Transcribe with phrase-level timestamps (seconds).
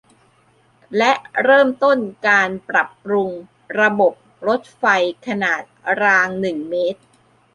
[0.97, 1.11] และ
[1.43, 1.97] เริ่มต้น
[2.27, 3.29] การปรับปรุง
[3.79, 4.13] ระบบ
[4.47, 4.85] รถไฟ
[5.27, 5.61] ขนาด
[6.01, 7.01] รางหนึ่งเมตร